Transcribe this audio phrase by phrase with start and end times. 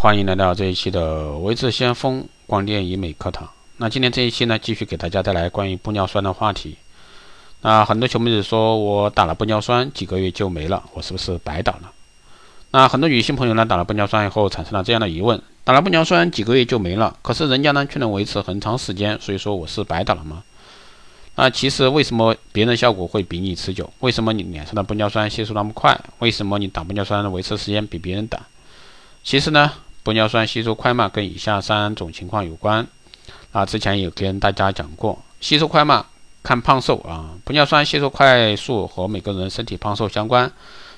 [0.00, 3.50] 欢迎来到这一期的维持先锋光电医美课堂。
[3.78, 6.76] 那今天这一期呢，继续给大家带来关于玻尿酸的话题。
[7.62, 11.90] 那很多球迷子说我打了玻尿酸几个月就没了，我是不是白打了？
[12.70, 20.44] 那很多女性朋友呢，打了玻尿酸以后产生了这样的疑问：打了玻尿酸几个月就没了，可是人家呢却能维持很长时间，所以说我是白打了吗？
[21.34, 23.92] 那其实为什么别人效果会比你持久？
[23.98, 26.00] 为什么你脸上的玻尿酸吸收那么快？
[26.20, 28.40] 为什么你打玻尿酸维持时间比别人短？
[29.24, 29.72] 其实呢？
[30.08, 32.86] 玻尿酸吸收快慢跟以下三种情况有关。
[33.52, 36.02] 啊，之前有跟大家讲过，吸收快慢
[36.42, 37.36] 看胖瘦啊。
[37.44, 40.50] 玻尿酸吸收快速和每个人身体胖瘦相关。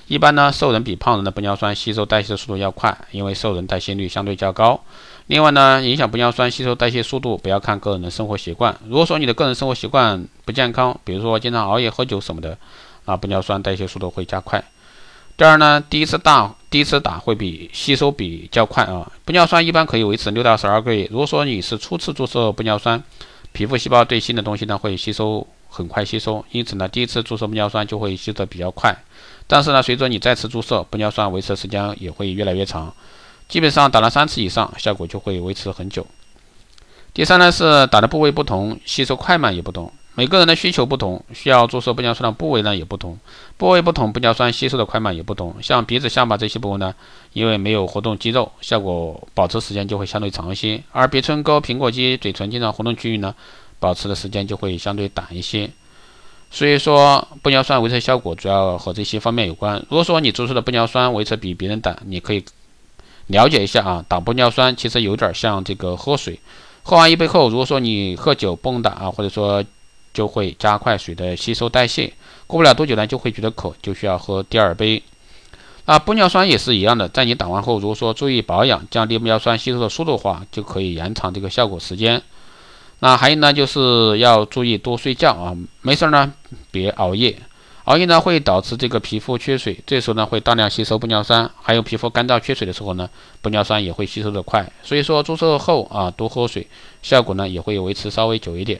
[0.07, 4.79] 一般呢，瘦人比胖人的玻尿酸吸收代谢速度要快，因为瘦人代谢率相对较高。
[5.27, 8.73] 另外呢，影响玻尿酸吸收代谢速度，不要看个人的生活习惯。
[8.87, 12.57] 如果说你的个人生活习惯不健康，比如说经常熬夜、喝酒什么的，
[13.03, 14.63] 啊，玻尿酸代谢速度会加快。
[15.35, 19.11] 第二呢，第一次大第一次打会比吸收比较快啊。
[19.25, 21.05] 玻尿酸一般可以维持六到十二个月。
[21.11, 23.03] 如果说你是初次注射玻尿酸，
[23.51, 28.97] 皮肤细胞对新的东西呢会吸收很快吸收，因此呢第一次注射玻尿酸就会吸收的比较快。
[29.47, 32.93] 但是呢，随着你再次注射玻尿酸，维持时间也会越来越长，
[33.49, 36.07] 基本上打了三次以上，效果就会维持很久。
[37.13, 39.91] 第三呢是打的部位不同，吸收快慢也不同。
[40.13, 43.17] 每个人的需求不同，需要注射玻尿酸的部位呢也不同，
[43.57, 45.55] 部位不同，玻尿酸吸收的快慢也不同。
[45.61, 46.93] 像鼻子、下巴这些部位呢，
[47.31, 53.33] 因为没有活动肌肉，效果保持时间就会相对长一些；而鼻唇沟、苹果肌、嘴唇经常活动区域呢，
[53.79, 55.69] 保持的时间就会相对短一些。
[56.49, 59.77] 所以说，玻尿酸维持效果主要和这些方面有关。
[59.89, 62.43] 如果说你注射的玻尿酸维持比别人短，你可以
[63.27, 66.37] 了解一下啊，打玻尿酸其实有点像这个喝水，
[66.83, 69.63] 喝完一杯后，如果说你喝酒蹦跶啊，或者说
[70.21, 72.13] 就会加快水的吸收代谢，
[72.45, 75.01] 过不了多久呢，就会觉得渴，就需要喝第二杯。
[75.85, 82.21] 那玻尿酸也是一样的，在你打完后，如果说注意保养，降低玻尿酸吸收的速度的话，就可以延长这个效果时间。
[82.99, 86.31] 那还有呢，就是要注意多睡觉啊，没事呢
[86.69, 87.35] 别熬夜，
[87.85, 93.09] 熬夜呢会导致这个皮肤缺水，这时候呢会大量吸收玻尿酸，还有皮肤干燥缺水的时候呢，
[93.41, 94.71] 玻尿酸也会吸收的快。
[94.83, 96.67] 所以说注射后啊多喝水，
[97.01, 98.79] 效果呢也会维持稍微久一点。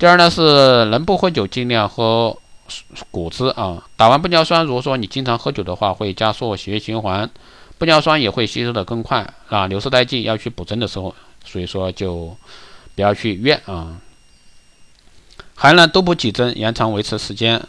[0.00, 2.34] 第二呢是能不喝酒尽量喝
[3.10, 3.86] 果汁啊。
[3.98, 7.30] 打完玻尿酸，如果说你经常喝酒的话，会加速血液循环，
[7.78, 12.34] 玻尿酸也会吸收的更快啊，流失殆尽要去补针的时候，所以说就
[12.94, 14.00] 不要去怨啊。
[15.54, 17.62] 还呢多补几针，延长维持时间。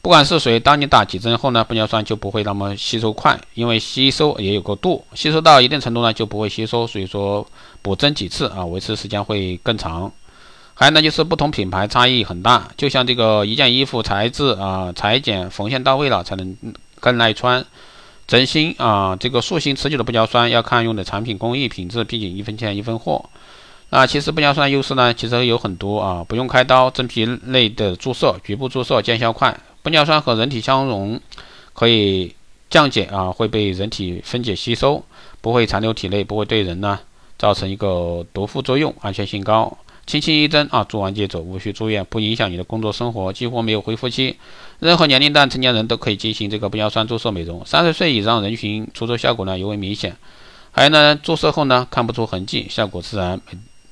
[0.00, 7.44] 不管是谁，当你打几针后呢，玻尿酸就不会那么吸收快，因为吸收也有个度，吸收到一定程度呢就不会吸收，所以说
[7.82, 10.12] 补针几次啊，维持时间会更长。
[10.78, 16.54] 还有呢，就是不同品牌差异很大，就像这个一件衣服材质啊、裁剪、缝线到位了才能
[17.00, 17.64] 更耐穿。
[18.26, 23.24] 真心啊，这个塑形持久的玻尿酸要看用的产品工艺品质，毕竟一分钱一分货。
[23.88, 29.58] 那其实玻尿酸优势呢，其实有很多啊，不用开刀，真皮内的注射，局部注射见效快。
[29.82, 31.18] 玻尿酸和人体相融，
[31.72, 32.34] 可以
[32.68, 35.02] 降解啊，会被人体分解吸收，
[35.40, 36.98] 不会残留体内，不会对人呢
[37.38, 39.78] 造成一个毒副作用，安全性高。
[40.06, 44.36] 轻轻一针啊，做完即走，无需住院，不影响你的工作生活，几乎没有恢复期。
[44.78, 47.64] 任何年龄段成年人都可以进行这个玻尿酸注射美容。
[47.66, 50.16] 三十岁以上人群注射效果呢尤为明显。
[50.70, 53.40] 还有呢，注射后呢看不出痕迹，效果自然。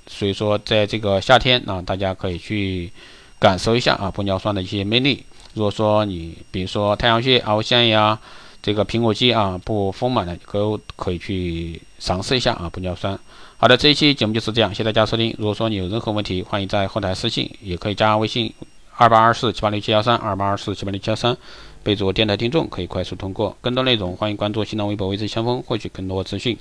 [0.07, 2.93] 所以说，在这个夏天啊，大家可以去
[3.41, 5.25] 感受一下啊玻尿酸的一些魅力。
[5.55, 8.21] 如果说你比如说太阳穴、凹陷呀，
[8.65, 13.19] 这个苹果肌啊不丰满的，都可以去尝试一下啊玻尿酸。
[13.59, 15.35] 好的，这一期节目就是这样，谢谢大家收听。
[15.39, 18.51] 如果说你有任何问题，欢迎在后台私信，也可以加微信
[18.97, 21.37] 二八二四七八六七幺三二八二四七八六七幺三，
[21.83, 23.55] 备注电台听众，可以快速通过。
[23.61, 26.57] 更多内容，欢迎关注新浪微博“微之相锋”，获取更多资讯。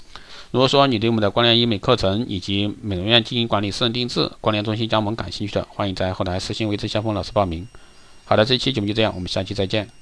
[0.51, 7.65] 如果说你对我们的关联医美课程以及美容院经营管理、私人定制、关联中心加盟感兴趣的，欢迎在后台私信“微之相锋”老师报名。
[8.25, 9.93] 好的，这期节目就这样，我们下期再见。